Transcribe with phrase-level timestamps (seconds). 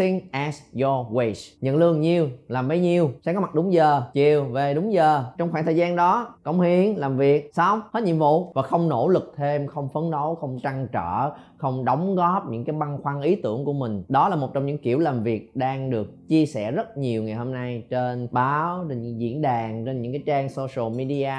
[0.00, 3.10] Acting as your wage Nhận lương nhiêu, làm bấy nhiêu.
[3.24, 5.24] Sáng có mặt đúng giờ, chiều về đúng giờ.
[5.38, 8.52] Trong khoảng thời gian đó, cống hiến, làm việc Xong, hết nhiệm vụ.
[8.54, 12.64] Và không nỗ lực thêm, không phấn đấu, không trăn trở Không đóng góp những
[12.64, 14.04] cái băn khoăn ý tưởng của mình.
[14.08, 17.34] Đó là một trong những kiểu làm việc đang được chia sẻ rất nhiều ngày
[17.34, 21.32] hôm nay Trên báo, trên những diễn đàn, trên những cái trang social media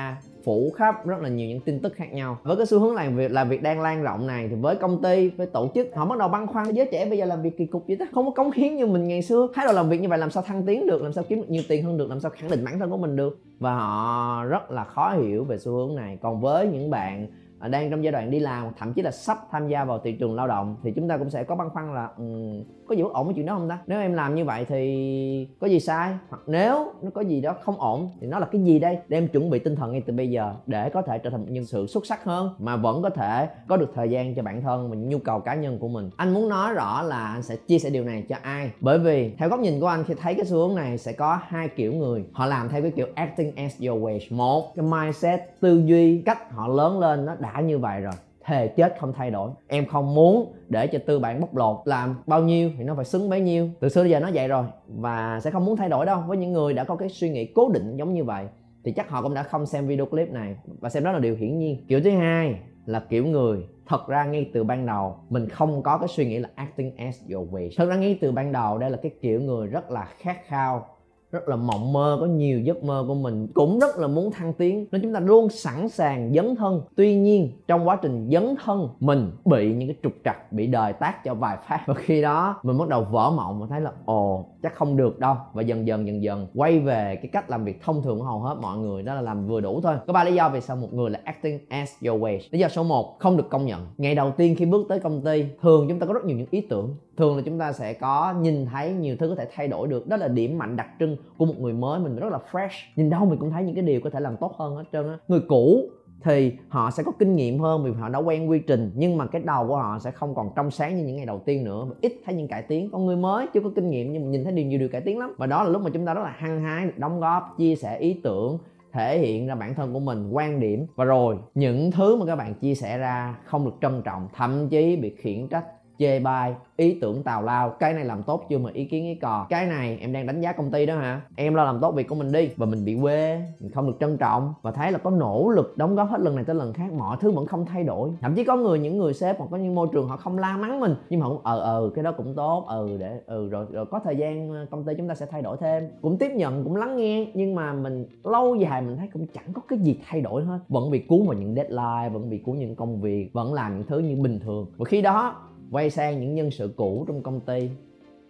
[0.43, 2.37] phủ khắp rất là nhiều những tin tức khác nhau.
[2.43, 5.01] Với cái xu hướng làm việc làm việc đang lan rộng này thì với công
[5.01, 7.57] ty, với tổ chức, họ bắt đầu băn khoăn giới trẻ bây giờ làm việc
[7.57, 8.05] kỳ cục vậy đó.
[8.11, 9.47] Không có cống hiến như mình ngày xưa.
[9.53, 11.49] Thái độ làm việc như vậy làm sao thăng tiến được, làm sao kiếm được
[11.49, 13.39] nhiều tiền hơn được, làm sao khẳng định bản thân của mình được?
[13.59, 16.17] Và họ rất là khó hiểu về xu hướng này.
[16.21, 17.27] Còn với những bạn
[17.61, 20.11] Ờ, đang trong giai đoạn đi làm thậm chí là sắp tham gia vào thị
[20.11, 23.03] trường lao động thì chúng ta cũng sẽ có băn khoăn là um, có gì
[23.03, 23.79] bất ổn với chuyện đó không ta?
[23.87, 26.13] Nếu em làm như vậy thì có gì sai?
[26.29, 28.97] Hoặc nếu nó có gì đó không ổn thì nó là cái gì đây?
[29.07, 31.41] Để em chuẩn bị tinh thần ngay từ bây giờ để có thể trở thành
[31.41, 34.43] một nhân sự xuất sắc hơn mà vẫn có thể có được thời gian cho
[34.43, 36.09] bản thân và nhu cầu cá nhân của mình.
[36.17, 38.71] Anh muốn nói rõ là anh sẽ chia sẻ điều này cho ai?
[38.79, 41.39] Bởi vì theo góc nhìn của anh khi thấy cái xu hướng này sẽ có
[41.47, 42.25] hai kiểu người.
[42.33, 46.51] Họ làm theo cái kiểu acting as your wage một cái mindset tư duy cách
[46.51, 48.13] họ lớn lên nó đã như vậy rồi,
[48.43, 49.51] thề chết không thay đổi.
[49.67, 51.77] Em không muốn để cho tư bản bóc lột.
[51.85, 53.69] Làm bao nhiêu thì nó phải xứng bấy nhiêu.
[53.79, 56.23] Từ xưa đến giờ nó vậy rồi và sẽ không muốn thay đổi đâu.
[56.27, 58.45] Với những người đã có cái suy nghĩ cố định giống như vậy
[58.83, 61.35] thì chắc họ cũng đã không xem video clip này và xem đó là điều
[61.35, 61.85] hiển nhiên.
[61.87, 65.97] Kiểu thứ hai là kiểu người thật ra ngay từ ban đầu mình không có
[65.97, 68.89] cái suy nghĩ là acting as your way thật ra ngay từ ban đầu đây
[68.89, 70.87] là cái kiểu người rất là khát khao
[71.31, 74.53] rất là mộng mơ, có nhiều giấc mơ của mình, cũng rất là muốn thăng
[74.53, 74.85] tiến.
[74.91, 76.81] Nên chúng ta luôn sẵn sàng dấn thân.
[76.95, 80.93] Tuy nhiên, trong quá trình dấn thân, mình bị những cái trục trặc, bị đời
[80.93, 81.83] tác cho vài phát.
[81.87, 85.19] Và khi đó, mình bắt đầu vỡ mộng và thấy là, ồ, chắc không được
[85.19, 85.35] đâu.
[85.53, 88.39] Và dần dần dần dần, quay về cái cách làm việc thông thường của hầu
[88.39, 89.95] hết mọi người, đó là làm vừa đủ thôi.
[90.07, 92.67] Có ba lý do vì sao một người là acting as your way lý do
[92.67, 93.87] số 1 không được công nhận.
[93.97, 96.47] Ngày đầu tiên khi bước tới công ty, thường chúng ta có rất nhiều những
[96.51, 99.67] ý tưởng thường là chúng ta sẽ có nhìn thấy nhiều thứ có thể thay
[99.67, 100.07] đổi được.
[100.07, 101.99] Đó là điểm mạnh đặc trưng của một người mới.
[101.99, 102.69] Mình rất là fresh.
[102.95, 105.07] Nhìn đâu mình cũng thấy những cái điều có thể làm tốt hơn hết trơn
[105.07, 105.17] á.
[105.27, 105.89] Người cũ
[106.23, 109.25] thì họ sẽ có kinh nghiệm hơn vì họ đã quen quy trình, nhưng mà
[109.25, 111.87] cái đầu của họ sẽ không còn trong sáng như những ngày đầu tiên nữa.
[112.01, 112.89] Ít thấy những cải tiến.
[112.91, 115.01] Con người mới chưa có kinh nghiệm nhưng mà nhìn thấy điều nhiều điều cải
[115.01, 115.35] tiến lắm.
[115.37, 117.97] Và đó là lúc mà chúng ta rất là hăng hái đóng góp, chia sẻ
[117.97, 118.57] ý tưởng,
[118.93, 120.85] thể hiện ra bản thân của mình, quan điểm.
[120.95, 124.69] Và rồi, những thứ mà các bạn chia sẻ ra không được trân trọng, thậm
[124.69, 125.65] chí bị khiển trách
[126.01, 127.69] chê bai ý tưởng tào lao.
[127.69, 129.45] Cái này làm tốt chưa mà ý kiến ý cò.
[129.49, 131.21] Cái này em đang đánh giá công ty đó hả?
[131.35, 132.49] Em lo làm tốt việc của mình đi.
[132.57, 134.53] Và mình bị quê, mình không được trân trọng.
[134.61, 137.17] Và thấy là có nỗ lực đóng góp hết lần này tới lần khác, mọi
[137.19, 138.09] thứ vẫn không thay đổi.
[138.21, 140.57] Thậm chí có người, những người sếp hoặc có những môi trường họ không la
[140.57, 140.95] mắng mình.
[141.09, 142.65] Nhưng mà cũng ờ ờ cái đó cũng tốt.
[142.67, 145.41] Ừ để ừ rồi rồi có thời gian ờ, công ty chúng ta sẽ thay
[145.41, 145.83] đổi thêm.
[146.01, 147.31] Cũng tiếp nhận, cũng lắng nghe.
[147.33, 150.59] Nhưng mà mình lâu dài mình thấy cũng chẳng có cái gì thay đổi hết.
[150.69, 153.87] Vẫn bị cuốn vào những deadline, vẫn bị cuốn những công việc, vẫn làm những
[153.87, 154.65] thứ như bình thường.
[154.77, 155.35] Và khi đó
[155.71, 157.69] quay sang những nhân sự cũ trong công ty,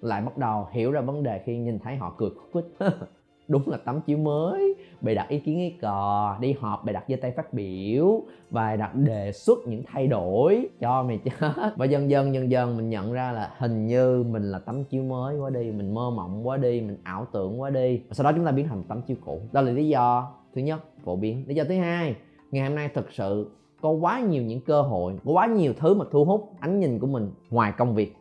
[0.01, 2.87] lại bắt đầu hiểu ra vấn đề khi nhìn thấy họ cười khúc khích
[3.47, 7.03] đúng là tấm chiếu mới, bày đặt ý kiến ý cò, đi họp bày đặt
[7.07, 11.51] giơ tay phát biểu và đặt đề xuất những thay đổi cho mày chết.
[11.75, 15.03] Và dần dần dần dần mình nhận ra là hình như mình là tấm chiếu
[15.03, 18.01] mới quá đi, mình mơ mộng quá đi, mình ảo tưởng quá đi.
[18.09, 19.41] Và sau đó chúng ta biến thành tấm chiếu cũ.
[19.51, 21.43] Đó là lý do thứ nhất, phổ biến.
[21.47, 22.15] Lý do thứ hai,
[22.51, 23.49] ngày hôm nay thực sự
[23.81, 26.99] có quá nhiều những cơ hội, có quá nhiều thứ mà thu hút ánh nhìn
[26.99, 28.15] của mình ngoài công việc.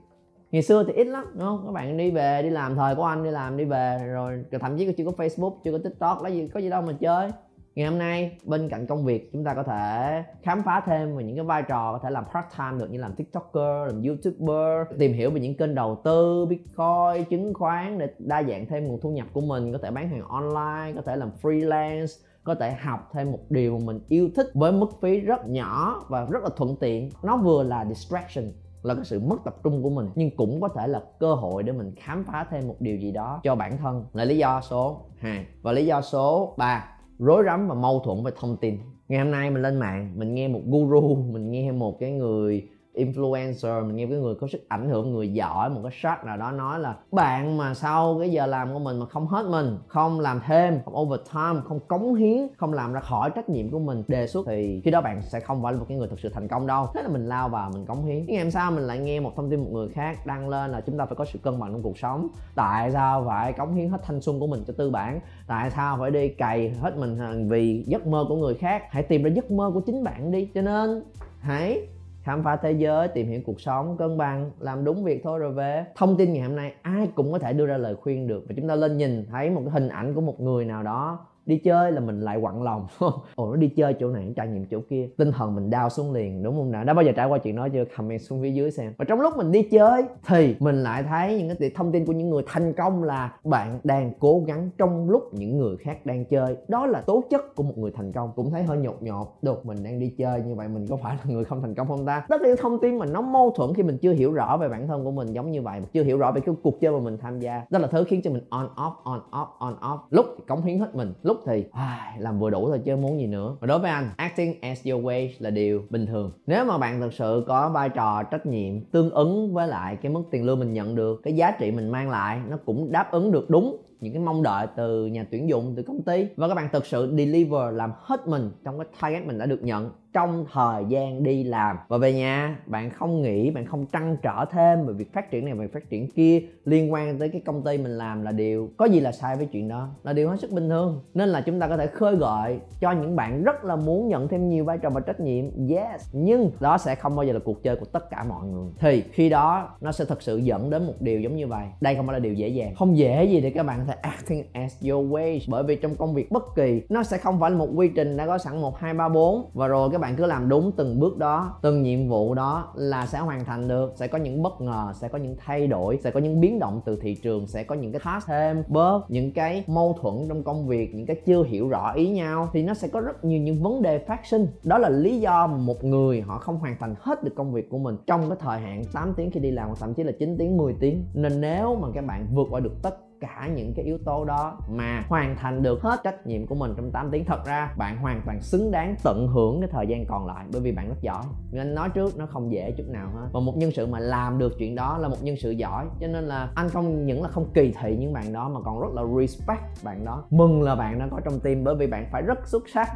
[0.53, 1.63] Ngày xưa thì ít lắm, đúng không?
[1.67, 4.79] Các bạn đi về, đi làm, thời của anh đi làm, đi về, rồi thậm
[4.79, 7.31] chí chưa có facebook, chưa có tiktok, lấy gì, có gì đâu mà chơi.
[7.75, 11.25] Ngày hôm nay, bên cạnh công việc, chúng ta có thể khám phá thêm về
[11.25, 14.99] những cái vai trò, có thể làm part time được như làm tiktoker, làm youtuber,
[14.99, 19.01] tìm hiểu về những kênh đầu tư, bitcoin, chứng khoán để đa dạng thêm nguồn
[19.01, 22.07] thu nhập của mình, có thể bán hàng online, có thể làm freelance
[22.45, 26.05] có thể học thêm một điều mà mình yêu thích với mức phí rất nhỏ
[26.09, 27.11] và rất là thuận tiện.
[27.23, 28.53] Nó vừa là distraction,
[28.83, 31.63] là cái sự mất tập trung của mình, nhưng cũng có thể là cơ hội
[31.63, 34.05] để mình khám phá thêm một điều gì đó cho bản thân.
[34.13, 36.89] Là lý do số 2 và lý do số 3
[37.19, 38.79] rối rắm và mâu thuẫn về thông tin.
[39.09, 42.69] Ngày hôm nay mình lên mạng, mình nghe một guru, mình nghe một cái người
[42.95, 46.37] influencer, mình nghe cái người có sức ảnh hưởng, người giỏi, một cái shot nào
[46.37, 49.79] đó nói là, bạn mà sau cái giờ làm của mình mà không hết mình,
[49.87, 53.79] không làm thêm, không overtime, không cống hiến, không làm ra khỏi trách nhiệm của
[53.79, 56.21] mình, đề xuất thì khi đó bạn sẽ không phải là một cái người thực
[56.21, 56.87] sự thành công đâu.
[56.95, 58.17] Thế là mình lao vào, mình cống hiến.
[58.17, 60.71] Nhưng ngày hôm sau mình lại nghe một thông tin một người khác đăng lên
[60.71, 62.29] là chúng ta phải có sự cân bằng trong cuộc sống?
[62.55, 65.21] Tại sao phải cống hiến hết thanh xuân của mình cho tư bản?
[65.47, 68.83] Tại sao phải đi cày hết mình vì giấc mơ của người khác?
[68.91, 70.49] Hãy tìm ra giấc mơ của chính bạn đi.
[70.55, 71.03] Cho nên,
[71.41, 71.87] hãy
[72.31, 75.53] khám phá thế giới, tìm hiểu cuộc sống, cân bằng, làm đúng việc thôi rồi
[75.53, 75.85] về.
[75.97, 78.55] Thông tin ngày hôm nay ai cũng có thể đưa ra lời khuyên được và
[78.57, 81.59] chúng ta lên nhìn thấy một cái hình ảnh của một người nào đó đi
[81.59, 82.87] chơi là mình lại quặn lòng
[83.35, 85.09] ồ, nó đi chơi chỗ này trải nghiệm chỗ kia.
[85.17, 86.85] Tinh thần mình đau xuống liền, đúng không nào?
[86.85, 87.85] Đã bao giờ trải qua chuyện đó chưa?
[87.97, 88.93] Comment xuống phía dưới xem.
[88.99, 92.13] Và trong lúc mình đi chơi thì mình lại thấy những cái thông tin của
[92.13, 96.25] những người thành công là bạn đang cố gắng trong lúc những người khác đang
[96.25, 96.57] chơi.
[96.69, 98.33] Đó là tố chất của một người thành công.
[98.37, 99.27] Cũng thấy hơi nhột nhột.
[99.43, 101.89] Được mình đang đi chơi, như vậy mình có phải là người không thành công
[101.89, 102.25] không ta?
[102.29, 104.87] Tất nhiên thông tin mà nó mâu thuẫn khi mình chưa hiểu rõ về bản
[104.87, 107.19] thân của mình giống như vậy, chưa hiểu rõ về cái cuộc chơi mà mình
[107.21, 107.63] tham gia.
[107.71, 109.99] Đó là thứ khiến cho mình on off on off on off.
[110.11, 112.97] Lúc thì cống hiến hết mình lúc lúc thì ai, làm vừa đủ thôi chứ
[112.97, 113.57] muốn gì nữa.
[113.61, 116.33] Và đối với anh acting as your way là điều bình thường.
[116.47, 120.13] Nếu mà bạn thực sự có vai trò trách nhiệm tương ứng với lại cái
[120.13, 123.13] mức tiền lương mình nhận được cái giá trị mình mang lại nó cũng đáp
[123.13, 126.27] ứng được đúng những cái mong đợi từ nhà tuyển dụng từ công ty.
[126.37, 129.63] Và các bạn thực sự deliver làm hết mình trong cái target mình đã được
[129.63, 131.77] nhận trong thời gian đi làm.
[131.89, 135.45] Và về nhà, bạn không nghĩ bạn không trăn trở thêm về việc phát triển
[135.45, 138.69] này, về phát triển kia liên quan tới cái công ty mình làm là điều
[138.77, 141.01] có gì là sai với chuyện đó, là điều hết sức bình thường.
[141.15, 144.29] Nên là chúng ta có thể khơi gợi cho những bạn rất là muốn nhận
[144.29, 145.45] thêm nhiều vai trò và trách nhiệm.
[145.69, 148.71] Yes, nhưng đó sẽ không bao giờ là cuộc chơi của tất cả mọi người.
[148.79, 151.67] Thì khi đó, nó sẽ thực sự dẫn đến một điều giống như vậy.
[151.81, 152.75] Đây không phải là điều dễ dàng.
[152.75, 155.97] Không dễ gì để các bạn có thể acting as your way bởi vì trong
[155.97, 158.61] công việc bất kỳ, nó sẽ không phải là một quy trình đã có sẵn
[158.61, 159.51] một, hai, ba, bốn.
[159.55, 162.73] Và rồi các các bạn cứ làm đúng từng bước đó, từng nhiệm vụ đó
[162.75, 165.99] là sẽ hoàn thành được, sẽ có những bất ngờ, sẽ có những thay đổi,
[166.05, 169.11] sẽ có những biến động từ thị trường, sẽ có những cái task thêm bớt
[169.11, 172.63] những cái mâu thuẫn trong công việc, những cái chưa hiểu rõ ý nhau, thì
[172.63, 174.47] nó sẽ có rất nhiều những vấn đề phát sinh.
[174.65, 177.79] Đó là lý do một người họ không hoàn thành hết được công việc của
[177.79, 180.37] mình trong cái thời hạn 8 tiếng khi đi làm hoặc thậm chí là 9
[180.39, 181.05] tiếng 10 tiếng.
[181.15, 184.59] Nên nếu mà các bạn vượt qua được tất cả những cái yếu tố đó
[184.69, 187.25] mà hoàn thành được hết trách nhiệm của mình trong 8 tiếng.
[187.25, 190.63] Thật ra, bạn hoàn toàn xứng đáng tận hưởng cái thời gian còn lại, bởi
[190.63, 191.23] vì bạn rất giỏi.
[191.53, 193.29] Nên nói trước nó không dễ chút nào hết.
[193.33, 195.87] Và một nhân sự mà làm được chuyện đó là một nhân sự giỏi.
[196.01, 198.81] Cho nên là anh không những là không kỳ thị những bạn đó, mà còn
[198.81, 200.25] rất là respect bạn đó.
[200.31, 202.89] Mừng là bạn đã có trong team, bởi vì bạn phải rất xuất sắc.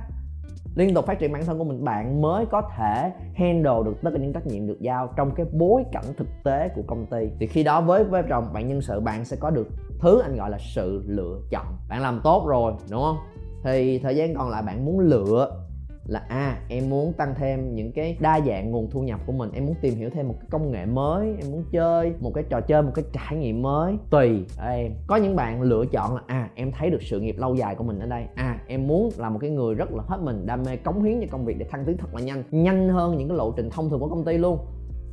[0.75, 4.11] Liên tục phát triển bản thân của mình, bạn mới có thể handle được tất
[4.13, 7.31] cả những trách nhiệm được giao trong cái bối cảnh thực tế của công ty.
[7.41, 9.69] Thì khi đó với vai trò bạn nhân sự, bạn sẽ có được
[10.05, 11.67] thứ anh gọi là sự lựa chọn.
[11.89, 13.17] Bạn làm tốt rồi, đúng không?
[13.65, 15.61] Thì thời gian còn lại bạn muốn lựa
[16.07, 19.51] là à em muốn tăng thêm những cái đa dạng nguồn thu nhập của mình,
[19.55, 22.45] em muốn tìm hiểu thêm một cái công nghệ mới, em muốn chơi một cái
[22.49, 23.97] trò chơi, một cái trải nghiệm mới.
[24.11, 24.93] Tùy ở em.
[25.07, 27.85] Có những bạn lựa chọn là à em thấy được sự nghiệp lâu dài của
[27.85, 28.25] mình ở đây.
[28.35, 31.21] À em muốn là một cái người rất là hết mình, đam mê cống hiến
[31.21, 33.71] cho công việc để thăng tiến thật là nhanh nhanh hơn những cái lộ trình
[33.71, 34.59] thông thường của công ty luôn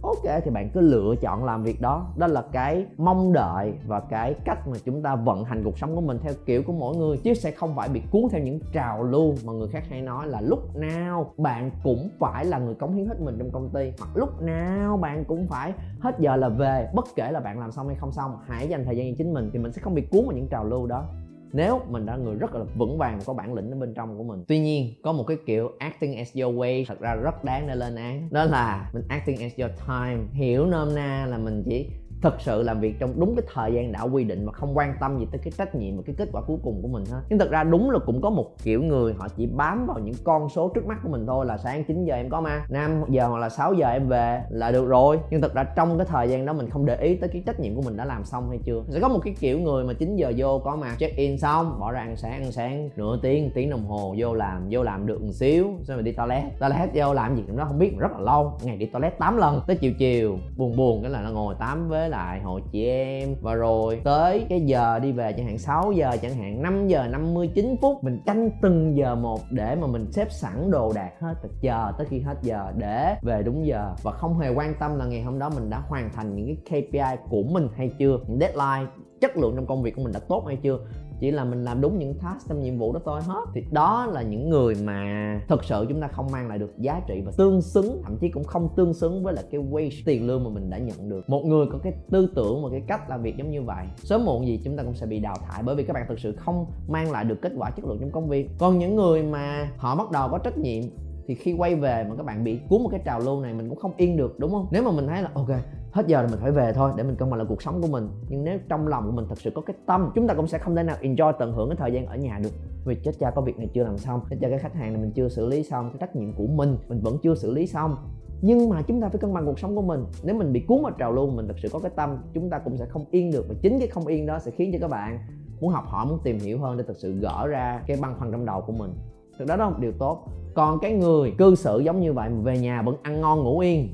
[0.02, 2.08] ok, thì bạn cứ lựa chọn làm việc đó.
[2.18, 5.96] Đó là cái mong đợi và cái cách mà chúng ta vận hành cuộc sống
[5.96, 8.60] của mình theo kiểu của mỗi người, chứ sẽ không phải bị cuốn theo những
[8.74, 12.76] trào lưu mà người khác hay nói là lúc nào bạn cũng phải là người
[12.76, 16.36] cống hiến hết mình trong công ty, hoặc lúc nào bạn cũng phải hết giờ
[16.36, 19.12] là về, bất kể là bạn làm xong hay không xong, hãy dành thời gian
[19.12, 21.06] cho chính mình thì mình sẽ không bị cuốn vào những trào lưu đó
[21.54, 24.24] nếu mình đã người rất là vững vàng có bản lĩnh ở bên trong của
[24.24, 24.44] mình.
[24.48, 27.76] Tuy nhiên, có một cái kiểu acting as your way, thật ra rất đáng để
[27.76, 28.28] lên án.
[28.32, 30.18] Đó là mình acting as your time.
[30.32, 31.88] Hiểu nôm na là mình chỉ
[32.22, 34.94] thực sự làm việc trong đúng cái thời gian đã quy định mà không quan
[35.00, 37.22] tâm gì tới cái trách nhiệm và cái kết quả cuối cùng của mình hết.
[37.30, 40.16] Nhưng thật ra đúng là cũng có một kiểu người họ chỉ bám vào những
[40.24, 43.04] con số trước mắt của mình thôi, là sáng 9 giờ em có ma 5
[43.10, 45.20] giờ hoặc là 6 giờ em về là được rồi.
[45.30, 47.60] Nhưng thật ra trong cái thời gian đó mình không để ý tới cái trách
[47.60, 48.84] nhiệm của mình đã làm xong hay chưa.
[48.90, 51.80] Sẽ có một cái kiểu người mà 9 giờ vô có mà check in xong,
[51.80, 55.08] bỏ ra ăn sáng ăn sáng, nửa tiếng tiếng đồng hồ vô làm vô làm
[55.08, 56.44] được một xíu, xong rồi đi toilet.
[56.60, 59.38] Toilet vô làm gì cũng đó không biết, rất là lâu, ngày đi toilet 8
[59.38, 62.86] lần, tới chiều chiều, buồn buồn cái là nó ngồi tám với lại hội chị
[62.88, 63.36] em.
[63.42, 67.08] Và rồi tới cái giờ đi về chẳng hạn 6 giờ chẳng hạn 5 giờ
[67.08, 71.34] 59 phút, mình tranh từng giờ một để mà mình xếp sẵn đồ đạc hết,
[71.44, 73.96] và chờ tới khi hết giờ để về đúng giờ.
[74.04, 76.82] Và không hề quan tâm là ngày hôm đó mình đã hoàn thành những cái
[76.82, 78.92] KPI của mình hay chưa, những deadline,
[79.22, 80.80] chất lượng trong công việc của mình đã tốt hay chưa
[81.22, 83.46] chỉ là mình làm đúng những task trong nhiệm vụ đó thôi hết.
[83.54, 87.02] Thì đó là những người mà thực sự chúng ta không mang lại được giá
[87.08, 90.28] trị và tương xứng, thậm chí cũng không tương xứng với là cái wage, tiền
[90.28, 91.30] lương mà mình đã nhận được.
[91.30, 94.26] Một người có cái tư tưởng và cái cách làm việc giống như vậy, sớm
[94.26, 96.36] muộn gì chúng ta cũng sẽ bị đào thải bởi vì các bạn thực sự
[96.36, 98.50] không mang lại được kết quả chất lượng trong công việc.
[98.60, 100.84] Còn những người mà họ bắt đầu có trách nhiệm,
[101.28, 103.70] thì khi quay về mà các bạn bị cuốn một cái trào lưu này, mình
[103.70, 104.68] cũng không yên được, đúng không?
[104.72, 105.50] Nếu mà mình thấy là, ok
[105.92, 107.88] hết giờ là mình phải về thôi, để mình cân bằng lại cuộc sống của
[107.88, 108.10] mình.
[108.30, 110.58] Nhưng nếu trong lòng của mình thật sự có cái tâm, chúng ta cũng sẽ
[110.58, 112.50] không thể nào enjoy tận hưởng cái thời gian ở nhà được.
[112.86, 115.02] Vì chết cha có việc này chưa làm xong, chết cha cái khách hàng này
[115.02, 117.68] mình chưa xử lý xong, cái trách nhiệm của mình mình vẫn chưa xử lý
[117.68, 117.96] xong.
[118.42, 120.06] Nhưng mà chúng ta phải cân bằng cuộc sống của mình.
[120.24, 122.60] Nếu mình bị cuốn vào trào lưu mình thật sự có cái tâm, chúng ta
[122.60, 123.46] cũng sẽ không yên được.
[123.50, 125.20] Và chính cái không yên đó sẽ khiến cho các bạn
[125.62, 128.32] muốn học hỏi, muốn tìm hiểu hơn để thực sự gỡ ra cái băn khoăn
[128.32, 128.94] trong đầu của mình.
[129.40, 130.28] Thực đó đó là một điều tốt.
[130.54, 133.60] Còn cái người cư xử giống như vậy mà về nhà vẫn ăn ngon ngủ
[133.60, 133.90] yên,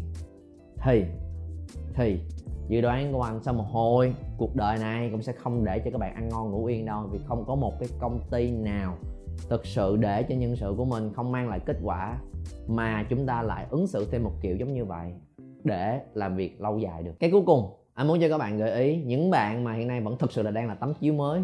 [0.84, 1.04] thì
[1.98, 2.20] thì
[2.68, 5.92] dự đoán của anh sau một hồi, cuộc đời này cũng sẽ không để cho
[5.92, 8.98] các bạn ăn ngon ngủ yên đâu, vì không có một cái công ty nào
[9.50, 12.18] thực sự để cho nhân sự của mình không mang lại kết quả
[12.68, 15.14] mà chúng ta lại ứng xử thêm một kiểu giống như vậy
[15.64, 17.14] để làm việc lâu dài được.
[17.20, 20.02] Cái cuối cùng, anh muốn cho các bạn gợi ý những bạn mà hiện nay
[20.02, 21.42] vẫn thực sự là đang là tấm chiếu mới.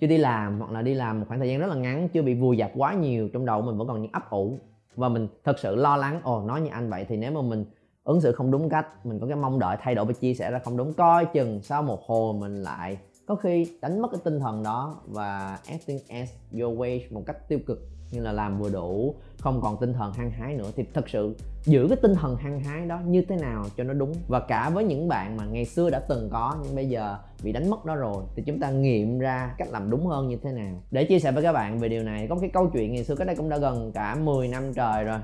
[0.00, 2.22] Chưa đi làm hoặc là đi làm một khoảng thời gian rất là ngắn, chưa
[2.22, 4.58] bị vùi dập quá nhiều trong đầu mình vẫn còn những ấp ủ.
[4.96, 7.64] Và mình thật sự lo lắng, ồ, nói như anh vậy thì nếu mà mình
[8.04, 10.50] ứng xử không đúng cách, mình có cái mong đợi thay đổi và chia sẻ
[10.50, 10.92] ra không đúng.
[10.92, 14.94] Coi chừng sau một hồi mình lại có khi đánh mất cái tinh thần đó
[15.06, 16.30] và acting as
[16.60, 17.78] your way một cách tiêu cực,
[18.10, 20.70] như là làm vừa đủ, không còn tinh thần hăng hái nữa.
[20.76, 23.94] Thì thật sự giữ cái tinh thần hăng hái đó như thế nào cho nó
[23.94, 24.12] đúng.
[24.28, 27.52] Và cả với những bạn mà ngày xưa đã từng có, nhưng bây giờ bị
[27.52, 30.52] đánh mất đó rồi, thì chúng ta nghiệm ra cách làm đúng hơn như thế
[30.52, 30.74] nào.
[30.90, 33.04] Để chia sẻ với các bạn về điều này, có một cái câu chuyện ngày
[33.04, 35.18] xưa cách đây cũng đã gần cả 10 năm trời rồi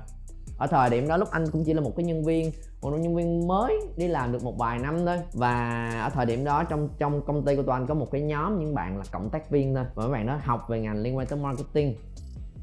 [0.59, 3.17] ở thời điểm đó lúc anh cũng chỉ là một cái nhân viên một nhân
[3.17, 5.19] viên mới đi làm được một vài năm thôi.
[5.33, 8.21] Và ở thời điểm đó trong trong công ty của tụi anh có một cái
[8.21, 9.85] nhóm những bạn là cộng tác viên thôi.
[9.95, 11.95] Và mấy bạn đó học về ngành liên quan tới marketing.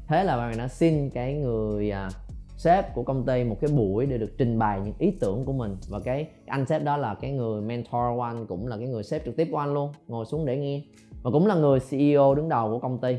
[0.06, 2.08] Thế là bạn đã xin cái người à,
[2.56, 5.52] sếp của công ty một cái buổi để được trình bày những ý tưởng của
[5.52, 5.76] mình.
[5.88, 9.02] Và cái anh sếp đó là cái người mentor của anh cũng là cái người
[9.02, 9.92] sếp trực tiếp của anh luôn.
[10.08, 10.82] Ngồi xuống để nghe.
[11.22, 13.16] Và cũng là người CEO đứng đầu của công ty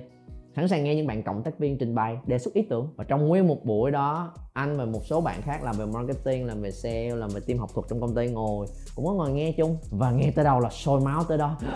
[0.57, 2.93] sẵn sàng nghe những bạn cộng tác viên trình bày đề xuất ý tưởng.
[2.95, 6.45] Và trong nguyên một buổi đó anh và một số bạn khác làm về marketing
[6.45, 9.31] làm về sale làm về team học thuật trong công ty ngồi cũng có ngồi
[9.31, 9.77] nghe chung.
[9.91, 11.57] Và nghe tới đâu là sôi máu tới đó.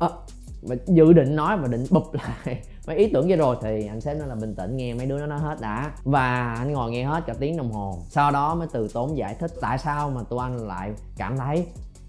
[0.00, 0.08] À,
[0.62, 4.00] và dự định nói và định bụp lại mấy ý tưởng kia rồi thì anh
[4.00, 5.92] sếp nói là bình tĩnh nghe mấy đứa nó nói hết đã.
[6.04, 7.98] Và anh ngồi nghe hết cả tiếng đồng hồ.
[8.08, 11.66] Sau đó mới từ tốn giải thích tại sao mà tụi anh lại cảm thấy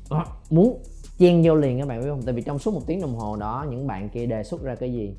[0.10, 0.84] à, muốn
[1.18, 2.22] chen vô liền các bạn biết không?
[2.22, 4.76] Tại vì trong suốt một tiếng đồng hồ đó những bạn kia đề xuất ra
[4.76, 5.16] cái gì?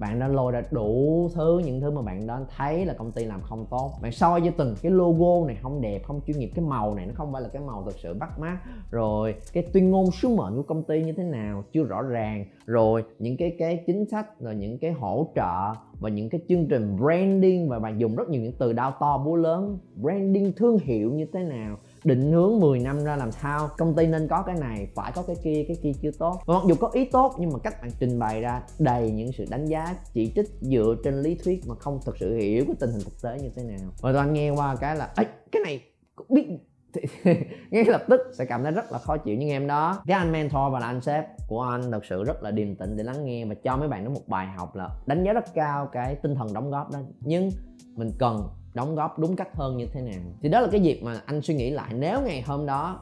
[0.00, 3.24] Bạn đã lôi ra đủ thứ, những thứ mà bạn đã thấy là công ty
[3.24, 3.92] làm không tốt.
[4.02, 7.06] Bạn soi cho từng cái logo này, không đẹp, không chuyên nghiệp, cái màu này
[7.06, 8.58] nó không phải là cái màu thực sự bắt mắt.
[8.90, 12.44] Rồi, cái tuyên ngôn sứ mệnh của công ty như thế nào, chưa rõ ràng.
[12.66, 16.66] Rồi, những cái cái chính sách, rồi những cái hỗ trợ, và những cái chương
[16.66, 19.78] trình branding, và bạn dùng rất nhiều những từ đao to búa lớn.
[20.02, 23.68] Branding thương hiệu như thế nào định hướng 10 năm ra làm sao?
[23.78, 26.40] Công ty nên có cái này, phải có cái kia cái kia chưa tốt.
[26.46, 29.32] Và mặc dù có ý tốt, nhưng mà cách bạn trình bày ra đầy những
[29.32, 32.76] sự đánh giá, chỉ trích dựa trên lý thuyết mà không thực sự hiểu cái
[32.80, 33.90] tình hình thực tế như thế nào.
[34.00, 35.80] Và toàn nghe qua cái là ấy cái này
[36.28, 36.46] biết
[37.24, 37.34] thì
[37.70, 40.02] ngay lập tức sẽ cảm thấy rất là khó chịu nhưng em đó.
[40.06, 42.96] Cái anh mentor và là anh sếp của anh thật sự rất là điềm tĩnh
[42.96, 45.54] để lắng nghe và cho mấy bạn đó một bài học là đánh giá rất
[45.54, 46.98] cao cái tinh thần đóng góp đó.
[47.20, 47.50] Nhưng
[47.96, 50.20] mình cần đóng góp đúng cách hơn như thế nào.
[50.42, 53.00] Thì đó là cái dịp mà anh suy nghĩ lại nếu ngày hôm đó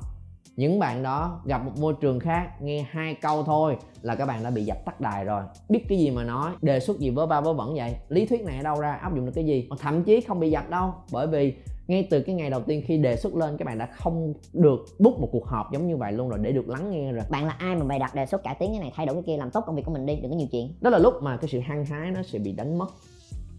[0.57, 4.43] những bạn đó gặp một môi trường khác nghe hai câu thôi là các bạn
[4.45, 5.43] đã bị dập tắt đài rồi.
[5.69, 7.97] Biết cái gì mà nói đề xuất gì vớ ba vớ vẩn vậy?
[8.09, 8.93] Lý thuyết này ở đâu ra?
[8.93, 9.67] Áp dụng được cái gì?
[9.71, 11.55] Mà thậm chí không bị dập đâu bởi vì
[11.87, 14.81] ngay từ cái ngày đầu tiên khi đề xuất lên các bạn đã không được
[14.99, 17.25] book một cuộc họp giống như vậy luôn rồi để được lắng nghe rồi.
[17.31, 19.23] Bạn là ai mà bày đặt đề xuất cải tiến cái này thay đổi cái
[19.27, 20.75] kia làm tốt công việc của mình đi đừng có nhiều chuyện.
[20.81, 22.87] Đó là lúc mà cái sự hăng hái nó sẽ bị đánh mất.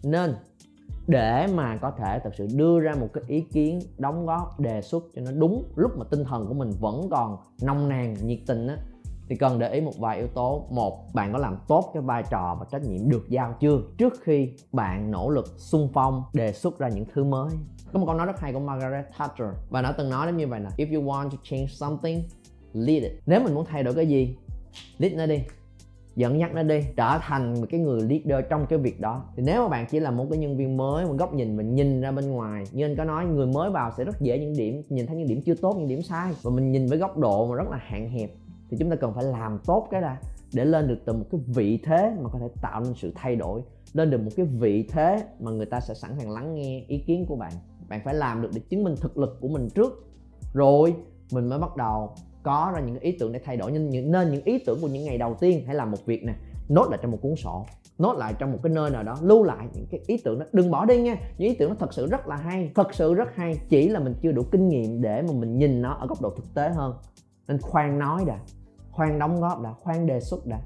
[0.03, 0.35] Nên
[1.09, 4.81] để mà có thể thật sự đưa ra một cái ý kiến đóng góp, đề
[4.81, 8.39] xuất cho nó đúng lúc mà tinh thần của mình vẫn còn nông nàn, nhiệt
[8.47, 8.77] tình á,
[9.29, 10.67] thì cần để ý một vài yếu tố.
[10.69, 14.13] Một, bạn có làm tốt cái vai trò và trách nhiệm được giao chưa trước
[14.23, 17.49] khi bạn nỗ lực xung phong, đề xuất ra những thứ mới?
[17.93, 20.47] Có một câu nói rất hay của Margaret Thatcher và nó từng nói đến như
[20.47, 22.23] vậy nè, if you want to change something,
[22.73, 23.11] lead it.
[23.25, 24.37] Nếu mình muốn thay đổi cái gì,
[24.97, 25.39] lead nó đi
[26.15, 29.25] dẫn dắt nó đi, trở thành một cái người leader trong cái việc đó.
[29.35, 31.75] Thì nếu mà bạn chỉ là một cái nhân viên mới, một góc nhìn mình
[31.75, 34.53] nhìn ra bên ngoài, như anh có nói, người mới vào sẽ rất dễ những
[34.57, 36.33] điểm, nhìn thấy những điểm chưa tốt, những điểm sai.
[36.41, 38.31] Và mình nhìn với góc độ mà rất là hạn hẹp,
[38.69, 40.17] thì chúng ta cần phải làm tốt cái là
[40.53, 43.35] để lên được từ một cái vị thế mà có thể tạo nên sự thay
[43.35, 43.61] đổi,
[43.93, 46.97] lên được một cái vị thế mà người ta sẽ sẵn sàng lắng nghe ý
[46.97, 47.51] kiến của bạn.
[47.89, 50.07] Bạn phải làm được để chứng minh thực lực của mình trước,
[50.53, 50.95] rồi
[51.31, 52.09] mình mới bắt đầu
[52.49, 53.71] có ra những ý tưởng để thay đổi.
[53.71, 56.23] Nên những nên những ý tưởng của những ngày đầu tiên hãy làm một việc
[56.25, 56.33] nè,
[56.69, 57.65] nốt lại trong một cuốn sổ,
[57.97, 60.45] nốt lại trong một cái nơi nào đó, lưu lại những cái ý tưởng đó.
[60.53, 63.13] Đừng bỏ đi nha, những ý tưởng nó thật sự rất là hay, thật sự
[63.13, 66.07] rất hay, chỉ là mình chưa đủ kinh nghiệm để mà mình nhìn nó ở
[66.07, 66.93] góc độ thực tế hơn.
[67.47, 68.39] Nên khoan nói đã,
[68.91, 70.59] khoan đóng góp đã, khoan đề xuất đã,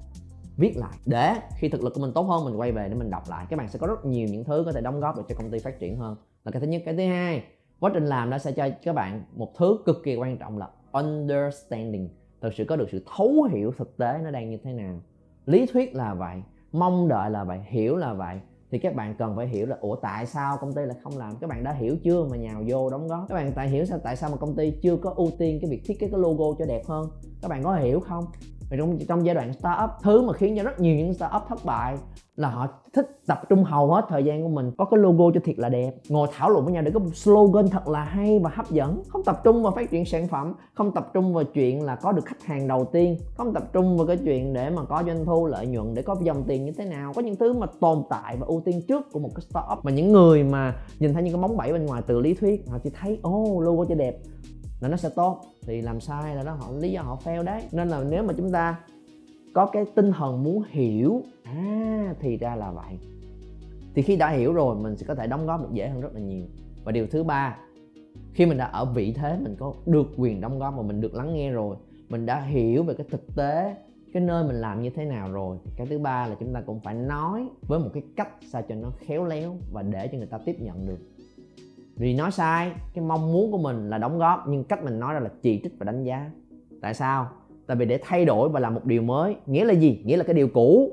[0.57, 3.09] viết lại để khi thực lực của mình tốt hơn, mình quay về để mình
[3.09, 3.45] đọc lại.
[3.49, 5.51] Các bạn sẽ có rất nhiều những thứ có thể đóng góp được cho công
[5.51, 6.15] ty phát triển hơn.
[6.43, 6.81] Là cái thứ nhất.
[6.85, 7.43] Cái thứ hai,
[7.79, 10.67] quá trình làm nó sẽ cho các bạn một thứ cực kỳ quan trọng là
[10.93, 12.09] understanding.
[12.41, 15.01] Thực sự có được sự thấu hiểu thực tế nó đang như thế nào.
[15.45, 18.39] Lý thuyết là vậy, mong đợi là vậy, hiểu là vậy.
[18.71, 21.33] Thì các bạn cần phải hiểu là, ủa, tại sao công ty lại không làm?
[21.41, 23.25] Các bạn đã hiểu chưa mà nhào vô đóng góp?
[23.29, 25.69] Các bạn tại hiểu sao, tại sao mà công ty chưa có ưu tiên cái
[25.71, 27.09] việc thiết kế cái logo cho đẹp hơn?
[27.41, 28.25] Các bạn có hiểu không?
[28.73, 31.65] Vì trong trong giai đoạn startup thứ mà khiến cho rất nhiều những startup thất
[31.65, 31.97] bại
[32.35, 35.39] là họ thích tập trung hầu hết thời gian của mình có cái logo cho
[35.43, 35.91] thiệt là đẹp.
[36.09, 39.03] Ngồi thảo luận với nhau để có một slogan thật là hay và hấp dẫn.
[39.07, 42.11] Không tập trung vào phát triển sản phẩm không tập trung vào chuyện là có
[42.11, 45.25] được khách hàng đầu tiên không tập trung vào cái chuyện để mà có doanh
[45.25, 47.13] thu lợi nhuận để có dòng tiền như thế nào.
[47.15, 49.91] Có những thứ mà tồn tại và ưu tiên trước của một cái startup mà
[49.91, 52.77] những người mà nhìn thấy những cái bóng bẫy bên ngoài từ lý thuyết họ
[52.83, 54.17] chỉ thấy ô oh, logo cho đẹp
[54.83, 55.41] là nó sẽ tốt.
[55.61, 57.63] Thì làm sai là đó, họ, lý do họ fail đấy.
[57.71, 58.79] Nên là nếu mà chúng ta
[59.53, 62.99] có cái tinh thần muốn hiểu à thì ra là vậy.
[63.95, 66.13] Thì khi đã hiểu rồi, mình sẽ có thể đóng góp được dễ hơn rất
[66.13, 66.45] là nhiều.
[66.83, 67.57] Và điều thứ ba,
[68.33, 71.15] khi mình đã ở vị thế, mình có được quyền đóng góp và mình được
[71.15, 71.75] lắng nghe rồi,
[72.09, 73.75] mình đã hiểu về cái thực tế,
[74.13, 76.79] cái nơi mình làm như thế nào rồi cái thứ ba là chúng ta cũng
[76.79, 80.27] phải nói với một cái cách sao cho nó khéo léo và để cho người
[80.27, 80.99] ta tiếp nhận được
[81.95, 85.13] vì nói sai, cái mong muốn của mình là đóng góp, nhưng cách mình nói
[85.13, 86.31] ra là chỉ trích và đánh giá.
[86.81, 87.29] Tại sao?
[87.67, 90.01] Tại vì để thay đổi và làm một điều mới, nghĩa là gì?
[90.05, 90.91] Nghĩa là cái điều cũ.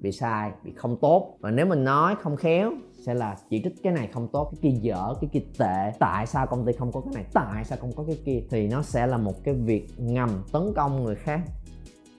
[0.00, 1.36] Bị sai bị không tốt.
[1.40, 2.72] Và nếu mình nói không khéo,
[3.06, 5.92] sẽ là chỉ trích cái này không tốt, cái kia dở, cái kia tệ.
[5.98, 7.24] Tại sao công ty không có cái này?
[7.32, 8.42] Tại sao không có cái kia?
[8.50, 11.40] Thì nó sẽ là một cái việc ngầm tấn công người khác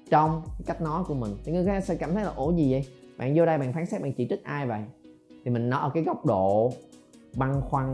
[0.09, 1.31] trong cái cách nói của mình.
[1.43, 2.85] Thì người khác sẽ cảm thấy là, ủa, gì vậy?
[3.17, 4.81] Bạn vô đây bạn phán xét bạn chỉ trích ai vậy?
[5.45, 6.71] Thì mình nói ở cái góc độ
[7.37, 7.93] băn khoăn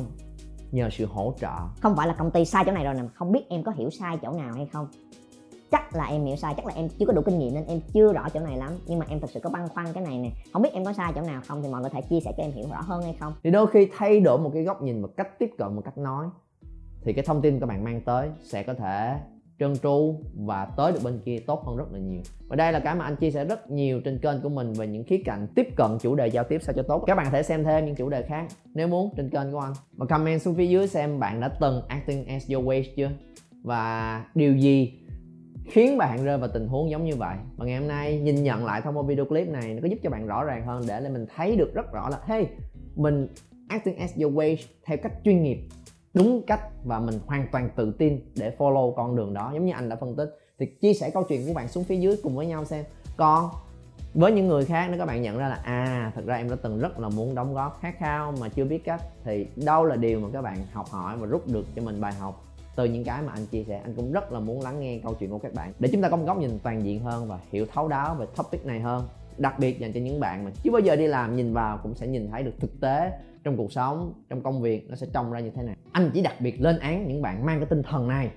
[0.71, 1.57] nhờ sự hỗ trợ.
[1.81, 3.89] Không phải là công ty sai chỗ này rồi nè không biết em có hiểu
[3.89, 4.87] sai chỗ nào hay không.
[5.71, 7.79] Chắc là em hiểu sai chắc là em chưa có đủ kinh nghiệm nên em
[7.93, 8.71] chưa rõ chỗ này lắm.
[8.87, 10.93] Nhưng mà em thật sự có băn khoăn cái này nè không biết em có
[10.93, 12.81] sai chỗ nào không thì mọi người có thể chia sẻ cho em hiểu rõ
[12.81, 13.33] hơn hay không.
[13.43, 15.97] Thì đôi khi thay đổi một cái góc nhìn một cách tiếp cận một cách
[15.97, 16.27] nói
[17.03, 19.19] thì cái thông tin các bạn mang tới sẽ có thể
[19.59, 22.21] trơn tru và tới được bên kia tốt hơn rất là nhiều.
[22.47, 24.87] Và đây là cái mà anh chia sẻ rất nhiều trên kênh của mình về
[24.87, 27.03] những khía cạnh tiếp cận chủ đề giao tiếp sao cho tốt.
[27.07, 29.59] Các bạn có thể xem thêm những chủ đề khác nếu muốn trên kênh của
[29.59, 29.73] anh.
[29.97, 33.09] Và comment xuống phía dưới xem bạn đã từng acting as your way chưa?
[33.63, 34.93] Và điều gì
[35.71, 37.37] khiến bạn rơi vào tình huống giống như vậy?
[37.57, 39.97] Và ngày hôm nay nhìn nhận lại thông qua video clip này, nó có giúp
[40.03, 42.47] cho bạn rõ ràng hơn để mình thấy được rất rõ là, hey,
[42.95, 43.27] mình
[43.67, 45.57] acting as your way theo cách chuyên nghiệp
[46.17, 49.51] đúng cách và mình hoàn toàn tự tin để follow con đường đó.
[49.53, 50.37] Giống như anh đã phân tích.
[50.59, 52.85] Thì chia sẻ câu chuyện của bạn xuống phía dưới cùng với nhau xem.
[53.17, 53.49] Còn
[54.13, 56.55] với những người khác, nếu các bạn nhận ra là à thật ra em đã
[56.61, 59.95] từng rất là muốn đóng góp khát khao mà chưa biết cách, thì đâu là
[59.95, 62.43] điều mà các bạn học hỏi và rút được cho mình bài học.
[62.75, 65.13] Từ những cái mà anh chia sẻ, anh cũng rất là muốn lắng nghe câu
[65.13, 65.73] chuyện của các bạn.
[65.79, 68.25] Để chúng ta có một góc nhìn toàn diện hơn và hiểu thấu đáo về
[68.37, 71.35] topic này hơn đặc biệt dành cho những bạn mà chưa bao giờ đi làm,
[71.35, 73.11] nhìn vào cũng sẽ nhìn thấy được thực tế
[73.43, 76.21] trong cuộc sống, trong công việc nó sẽ trông ra như thế này anh chỉ
[76.21, 78.31] đặc biệt lên án những bạn mang cái tinh thần này.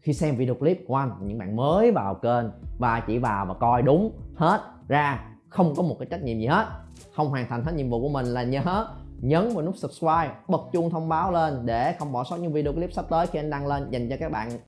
[0.00, 2.44] Khi xem video clip của anh, những bạn mới vào kênh
[2.78, 6.46] và chỉ vào và coi đúng hết ra, không có một cái trách nhiệm gì
[6.46, 6.66] hết.
[7.14, 8.86] Không hoàn thành hết nhiệm vụ của mình là nhớ
[9.20, 12.72] nhấn vào nút subscribe, bật chuông thông báo lên để không bỏ sót những video
[12.72, 14.50] clip sắp tới khi anh đăng lên dành cho các bạn